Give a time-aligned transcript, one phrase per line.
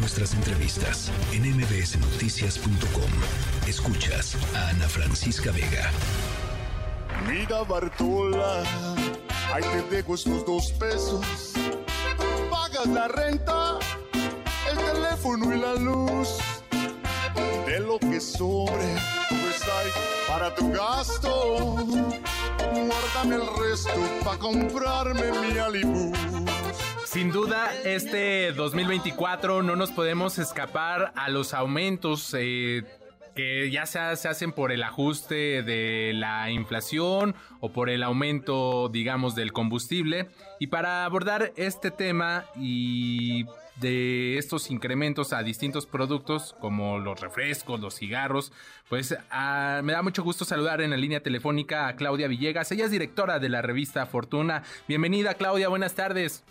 [0.00, 3.10] nuestras entrevistas en mbsnoticias.com.
[3.68, 5.90] Escuchas a Ana Francisca Vega.
[7.28, 8.62] Mira Bartola,
[9.52, 11.52] ahí te dejo estos dos pesos.
[12.50, 13.78] Pagas la renta,
[14.70, 16.38] el teléfono y la luz.
[17.66, 18.96] De lo que sobre,
[19.28, 19.90] pues hay
[20.26, 21.76] para tu gasto.
[22.72, 26.39] Guárdame el resto para comprarme mi alibú.
[27.10, 32.32] Sin duda, este 2024 no nos podemos escapar a los aumentos.
[32.38, 32.84] Eh,
[33.34, 38.88] que ya se, se, hacen por el ajuste de la inflación o por el aumento,
[38.90, 40.28] digamos, del combustible.
[40.60, 43.44] Y para abordar este tema y
[43.80, 48.52] de estos incrementos a distintos productos como los refrescos, los cigarros,
[48.88, 52.70] pues ah, me da mucho gusto saludar en la línea telefónica a Claudia Villegas.
[52.70, 54.62] Ella es directora de la revista Fortuna.
[54.86, 56.44] Bienvenida Claudia, buenas tardes.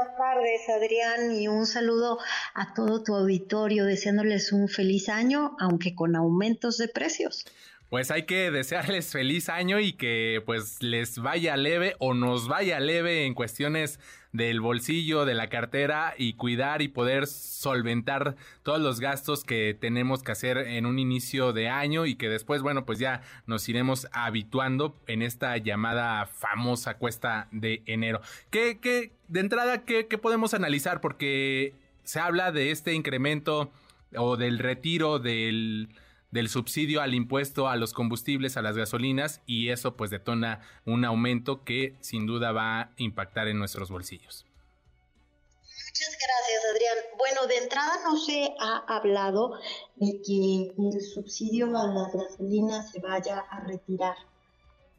[0.00, 2.18] Buenas tardes, Adrián, y un saludo
[2.54, 7.44] a todo tu auditorio, deseándoles un feliz año, aunque con aumentos de precios.
[7.90, 12.78] Pues hay que desearles feliz año y que pues les vaya leve o nos vaya
[12.78, 13.98] leve en cuestiones
[14.32, 20.22] del bolsillo, de la cartera y cuidar y poder solventar todos los gastos que tenemos
[20.22, 24.06] que hacer en un inicio de año y que después, bueno, pues ya nos iremos
[24.12, 28.20] habituando en esta llamada famosa cuesta de enero.
[28.50, 31.00] ¿Qué, qué de entrada, qué, qué podemos analizar?
[31.00, 31.74] Porque
[32.04, 33.72] se habla de este incremento
[34.14, 35.88] o del retiro del
[36.30, 41.04] del subsidio al impuesto a los combustibles, a las gasolinas, y eso pues detona un
[41.04, 44.46] aumento que sin duda va a impactar en nuestros bolsillos.
[45.90, 46.96] Muchas gracias, Adrián.
[47.18, 49.58] Bueno, de entrada no se ha hablado
[49.96, 54.16] de que el subsidio a las gasolinas se vaya a retirar.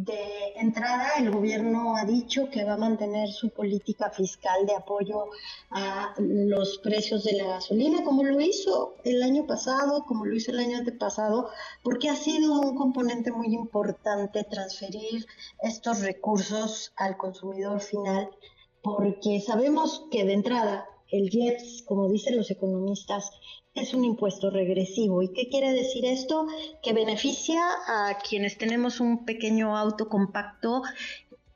[0.00, 5.24] De entrada, el gobierno ha dicho que va a mantener su política fiscal de apoyo
[5.72, 10.52] a los precios de la gasolina, como lo hizo el año pasado, como lo hizo
[10.52, 11.50] el año antepasado,
[11.82, 15.26] porque ha sido un componente muy importante transferir
[15.64, 18.30] estos recursos al consumidor final,
[18.80, 23.32] porque sabemos que de entrada el IEPS, como dicen los economistas,
[23.80, 25.22] es un impuesto regresivo.
[25.22, 26.46] ¿Y qué quiere decir esto?
[26.82, 30.82] Que beneficia a quienes tenemos un pequeño auto compacto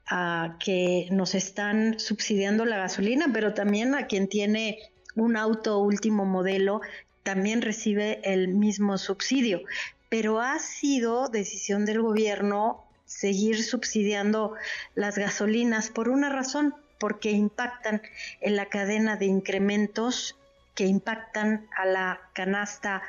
[0.06, 4.78] a que nos están subsidiando la gasolina, pero también a quien tiene
[5.15, 6.81] un auto último modelo
[7.22, 9.62] también recibe el mismo subsidio.
[10.09, 14.55] Pero ha sido decisión del gobierno seguir subsidiando
[14.94, 18.03] las gasolinas por una razón, porque impactan
[18.41, 20.37] en la cadena de incrementos
[20.75, 23.03] que impactan a la canasta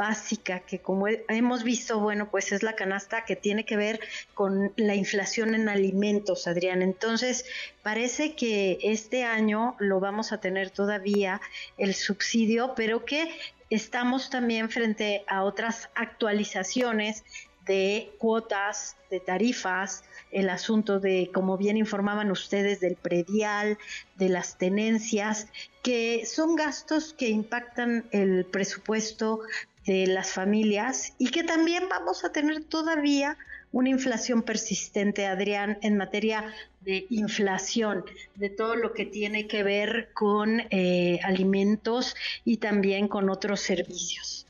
[0.00, 4.00] básica, que como hemos visto, bueno, pues es la canasta que tiene que ver
[4.32, 6.80] con la inflación en alimentos, Adrián.
[6.80, 7.44] Entonces,
[7.82, 11.42] parece que este año lo vamos a tener todavía
[11.76, 13.30] el subsidio, pero que
[13.68, 17.22] estamos también frente a otras actualizaciones
[17.70, 23.78] de cuotas, de tarifas, el asunto de, como bien informaban ustedes, del predial,
[24.16, 25.46] de las tenencias,
[25.80, 29.42] que son gastos que impactan el presupuesto
[29.86, 33.38] de las familias y que también vamos a tener todavía
[33.70, 38.04] una inflación persistente, Adrián, en materia de inflación,
[38.34, 44.48] de todo lo que tiene que ver con eh, alimentos y también con otros servicios.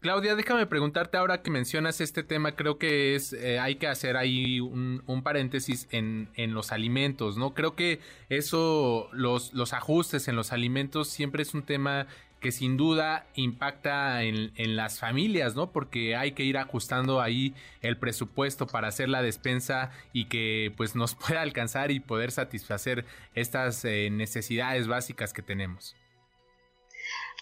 [0.00, 4.16] Claudia, déjame preguntarte ahora que mencionas este tema, creo que es eh, hay que hacer
[4.16, 7.52] ahí un, paréntesis en, en, los alimentos, ¿no?
[7.52, 7.98] Creo que
[8.28, 12.06] eso, los, los ajustes en los alimentos siempre es un tema
[12.40, 15.72] que sin duda impacta en, en, las familias, ¿no?
[15.72, 20.94] Porque hay que ir ajustando ahí el presupuesto para hacer la despensa y que pues
[20.94, 23.04] nos pueda alcanzar y poder satisfacer
[23.34, 25.96] estas eh, necesidades básicas que tenemos.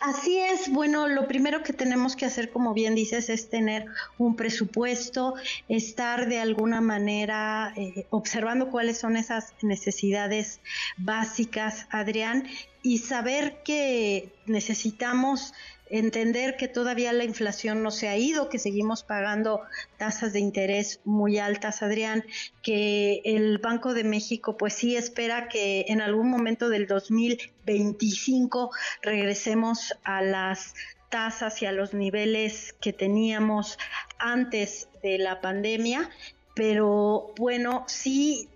[0.00, 3.86] Así es, bueno, lo primero que tenemos que hacer, como bien dices, es tener
[4.18, 5.34] un presupuesto,
[5.68, 10.60] estar de alguna manera eh, observando cuáles son esas necesidades
[10.98, 12.46] básicas, Adrián,
[12.86, 15.52] y saber que necesitamos
[15.90, 19.62] entender que todavía la inflación no se ha ido, que seguimos pagando
[19.96, 22.24] tasas de interés muy altas, Adrián,
[22.62, 28.70] que el Banco de México pues sí espera que en algún momento del 2025
[29.02, 30.74] regresemos a las
[31.08, 33.78] tasas y a los niveles que teníamos
[34.20, 36.08] antes de la pandemia,
[36.54, 38.48] pero bueno, sí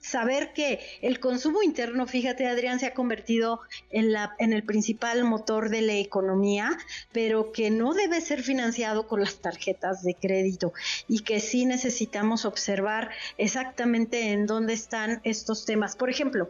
[0.00, 3.60] saber que el consumo interno, fíjate Adrián, se ha convertido
[3.90, 6.76] en, la, en el principal motor de la economía,
[7.12, 10.72] pero que no debe ser financiado con las tarjetas de crédito
[11.06, 15.96] y que sí necesitamos observar exactamente en dónde están estos temas.
[15.96, 16.48] Por ejemplo,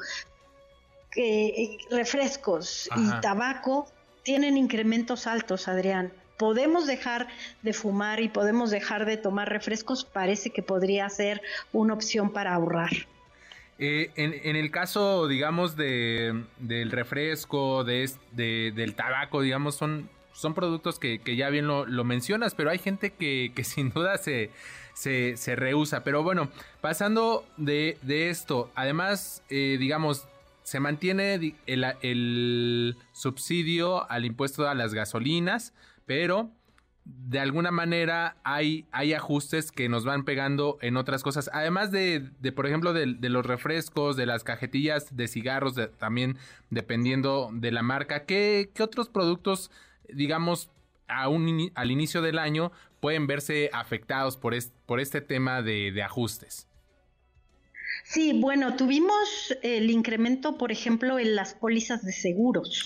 [1.11, 3.89] que refrescos y tabaco
[4.23, 6.13] tienen incrementos altos, Adrián.
[6.39, 7.27] Podemos dejar
[7.63, 11.43] de fumar y podemos dejar de tomar refrescos, parece que podría ser
[11.73, 12.91] una opción para ahorrar.
[13.83, 20.99] Eh, en, el caso, digamos, de, del refresco, de, del tabaco, digamos, son, son productos
[20.99, 24.51] que, ya bien lo, mencionas, pero hay gente que, sin duda se,
[24.93, 26.05] se, rehúsa.
[26.05, 26.51] Pero bueno,
[26.83, 27.97] pasando de,
[28.29, 30.29] esto, además, eh, digamos,
[30.63, 35.73] se mantiene el, el, subsidio al impuesto a las gasolinas,
[36.05, 36.51] pero
[37.19, 41.51] de alguna manera hay, hay ajustes que nos van pegando en otras cosas.
[41.53, 46.39] Además de, de por ejemplo, de, los refrescos, de las cajetillas de cigarros, también
[46.71, 48.25] dependiendo de la marca.
[48.25, 49.71] ¿Qué, qué otros productos,
[50.09, 50.71] digamos,
[51.09, 54.55] a un, al inicio del año pueden verse afectados por,
[54.87, 56.70] por este tema de, de ajustes?
[58.11, 62.85] Sí, bueno, tuvimos el incremento, por ejemplo, en las pólizas de seguros.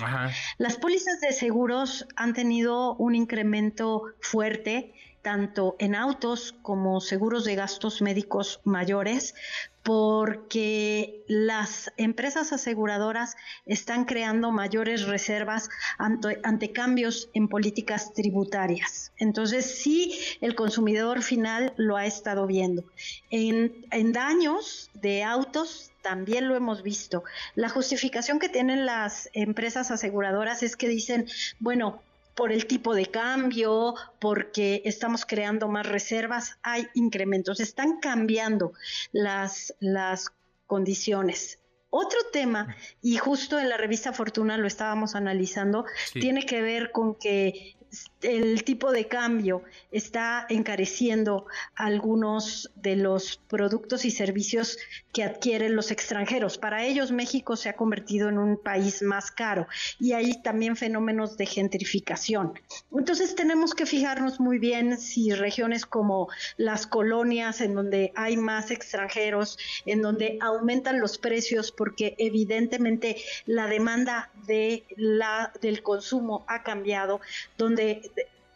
[0.58, 4.92] Las pólizas de seguros han tenido un incremento fuerte
[5.24, 9.34] tanto en autos como seguros de gastos médicos mayores,
[9.82, 19.12] porque las empresas aseguradoras están creando mayores reservas ante, cambios en políticas tributarias.
[19.18, 22.84] Entonces, sí, el consumidor final lo ha estado viendo.
[23.30, 23.72] En,
[24.12, 27.24] daños de autos también lo hemos visto.
[27.54, 31.26] La justificación que tienen las empresas aseguradoras es que dicen,
[31.60, 32.02] bueno,
[32.34, 38.72] por el tipo de cambio, porque estamos creando más reservas, hay incrementos, están cambiando
[39.12, 40.30] las, las
[40.66, 41.58] condiciones.
[41.90, 47.14] Otro tema, y justo en la revista Fortuna lo estábamos analizando, tiene que ver con
[47.14, 47.76] que
[48.24, 49.62] el tipo de cambio
[49.92, 54.78] está encareciendo algunos de los productos y servicios
[55.12, 56.58] que adquieren los extranjeros.
[56.58, 59.66] Para ellos México se ha convertido en un país más caro
[60.00, 62.58] y hay también fenómenos de gentrificación.
[62.92, 68.70] Entonces tenemos que fijarnos muy bien si regiones como las colonias en donde hay más
[68.70, 73.16] extranjeros, en donde aumentan los precios porque evidentemente
[73.46, 77.20] la demanda de la, del consumo ha cambiado,
[77.56, 78.10] donde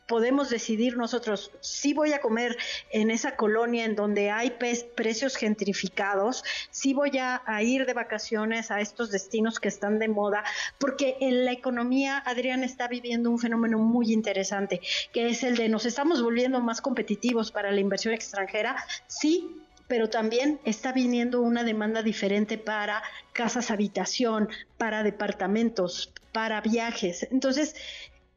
[0.08, 2.56] podemos decidir nosotros si voy a comer
[2.90, 4.54] en esa colonia en donde hay
[4.96, 10.42] precios gentrificados, si voy a, ir de vacaciones a estos destinos que están de moda,
[10.78, 14.80] porque en la economía, Adrián, está viviendo un fenómeno muy interesante,
[15.12, 18.76] que es el de nos estamos volviendo más competitivos para la inversión extranjera,
[19.06, 23.02] sí, pero también está viniendo una demanda diferente para
[23.32, 27.26] casas habitación, para departamentos, para viajes.
[27.30, 27.74] Entonces,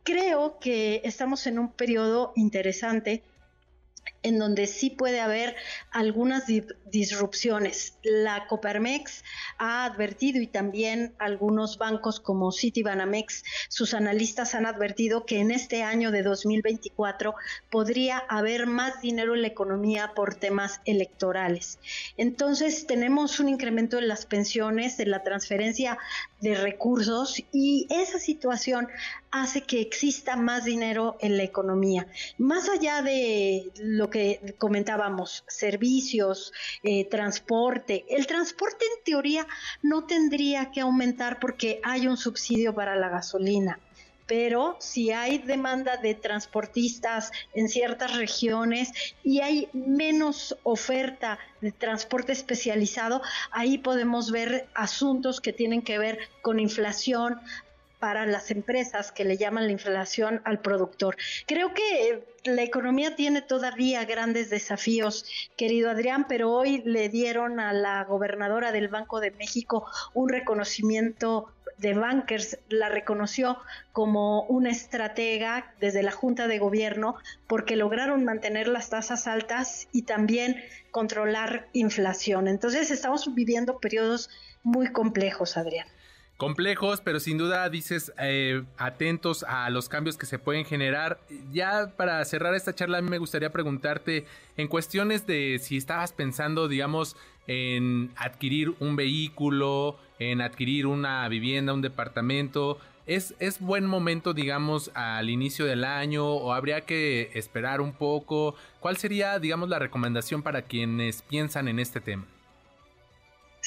[0.03, 3.24] creo que estamos en un periodo interesante
[4.23, 5.56] en donde sí puede haber
[5.91, 6.44] algunas
[6.91, 7.97] disrupciones.
[8.03, 9.23] La Coparmex
[9.57, 15.83] ha advertido y también algunos bancos como Citibanamex, sus analistas han advertido que en este
[15.83, 17.35] año de 2024
[17.69, 21.79] podría haber más dinero en la economía por temas electorales.
[22.17, 25.97] Entonces tenemos un incremento en las pensiones, en la transferencia
[26.41, 28.88] de recursos y esa situación
[29.31, 32.07] hace que exista más dinero en la economía.
[32.38, 36.54] Más allá de lo que comentábamos, servicios,
[36.84, 38.06] eh, transporte.
[38.10, 39.48] El transporte en teoría
[39.81, 43.80] no tendría que aumentar porque hay un subsidio para la gasolina
[44.31, 48.94] pero si hay demanda de transportistas en ciertas regiones
[49.25, 56.18] y hay menos oferta de transporte especializado, ahí podemos ver asuntos que tienen que ver
[56.41, 57.41] con inflación,
[58.01, 61.15] para las empresas que le llaman la inflación al productor.
[61.46, 65.24] Creo que la economía tiene todavía grandes desafíos,
[65.55, 71.53] querido Adrián, pero hoy le dieron a la gobernadora del Banco de México un reconocimiento
[71.77, 73.60] de bankers, la reconoció
[73.91, 77.15] como una estratega desde la Junta de Gobierno
[77.46, 80.58] porque lograron mantener las tasas altas y también
[80.89, 82.48] controlar inflación.
[82.48, 84.31] Entonces estamos viviendo periodos
[84.63, 85.88] muy complejos, Adrián
[86.41, 91.19] complejos, pero sin duda dices eh, atentos a los cambios que se pueden generar.
[91.53, 94.25] Ya para cerrar esta charla, a mí me gustaría preguntarte
[94.57, 101.75] en cuestiones de si estabas pensando, digamos, en adquirir un vehículo, en adquirir una vivienda,
[101.75, 102.79] un departamento.
[103.05, 108.55] ¿Es, ¿Es buen momento, digamos, al inicio del año o habría que esperar un poco?
[108.79, 112.25] ¿Cuál sería, digamos, la recomendación para quienes piensan en este tema?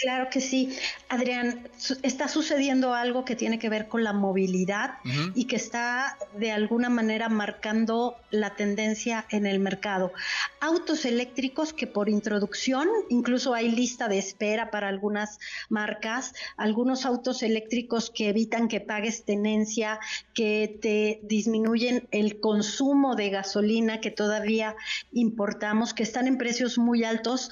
[0.00, 0.76] Claro que sí.
[1.08, 1.68] Adrián,
[2.02, 4.94] está sucediendo algo que tiene que ver con la movilidad
[5.34, 10.12] y que está de alguna manera marcando la tendencia en el mercado.
[10.60, 17.42] Autos eléctricos que por introducción, incluso hay lista de espera para algunas marcas, algunos autos
[17.42, 20.00] eléctricos que evitan que pagues tenencia,
[20.34, 24.74] que te disminuyen el consumo de gasolina que todavía
[25.12, 27.50] importamos, que están en precios muy altos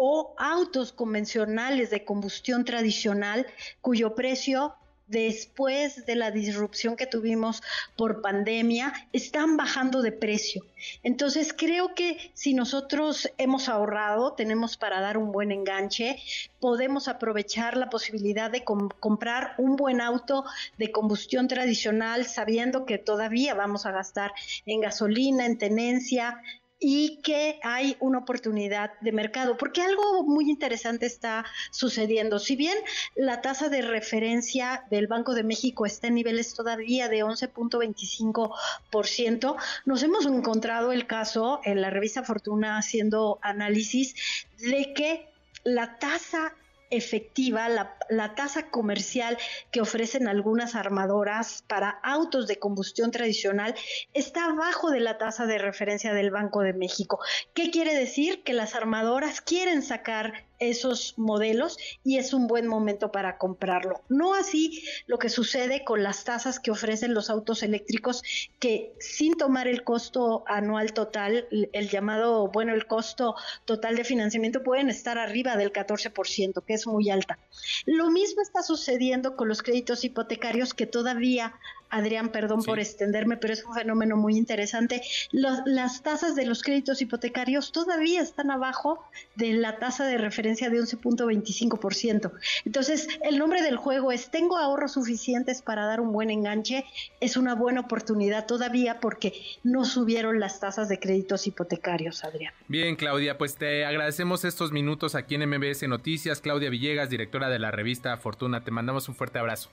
[0.00, 3.48] o autos convencionales de combustión tradicional
[3.80, 4.76] cuyo precio
[5.08, 7.62] después de la disrupción que tuvimos
[7.96, 10.64] por pandemia, están bajando de precio.
[11.02, 16.22] Entonces creo que si nosotros hemos ahorrado, tenemos para dar un buen enganche,
[16.60, 20.44] podemos aprovechar la posibilidad de comprar un buen auto
[20.76, 24.32] de combustión tradicional, sabiendo que todavía vamos a gastar
[24.64, 26.40] en gasolina, en tenencia,
[26.80, 32.38] y que hay una oportunidad de mercado, porque algo muy interesante está sucediendo.
[32.38, 32.76] Si bien
[33.16, 39.56] la tasa de referencia del Banco de México está en niveles todavía de 11.25%,
[39.86, 44.14] nos hemos encontrado el caso en la revista Fortuna haciendo análisis
[44.58, 45.28] de que
[45.64, 46.54] la tasa
[46.90, 49.38] efectiva la, tasa comercial
[49.70, 53.74] que ofrecen algunas armadoras para autos de combustión tradicional
[54.14, 57.20] está abajo de la tasa de referencia del Banco de México.
[57.54, 58.42] ¿Qué quiere decir?
[58.42, 64.00] Que las armadoras quieren sacar esos modelos y es un buen momento para comprarlo.
[64.08, 68.22] No así lo que sucede con las tasas que ofrecen los autos eléctricos
[68.58, 74.62] que sin tomar el costo anual total, el llamado, bueno, el costo total de financiamiento
[74.62, 77.38] pueden estar arriba del 14%, que es muy alta.
[77.86, 81.54] Lo mismo está sucediendo con los créditos hipotecarios que todavía
[81.90, 85.00] Adrián, perdón por extenderme, pero es un fenómeno muy interesante.
[85.32, 89.02] las tasas de los créditos hipotecarios todavía están abajo
[89.36, 92.32] de la tasa de referencia de 11.25%.
[92.64, 96.84] Entonces, el nombre del juego es, tengo ahorros suficientes para dar un buen enganche.
[97.20, 102.52] Es una buena oportunidad todavía porque no subieron las tasas de créditos hipotecarios, Adrián.
[102.68, 106.40] Bien, Claudia, pues te agradecemos estos minutos aquí en MBS Noticias.
[106.40, 109.70] Claudia Villegas, directora de la revista Fortuna, te mandamos un fuerte abrazo.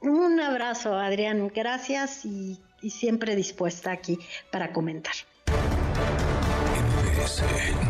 [0.00, 1.50] Un abrazo, Adrián.
[1.54, 4.18] Gracias y, siempre dispuesta aquí
[4.50, 5.14] para comentar.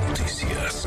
[0.08, 0.86] Noticias.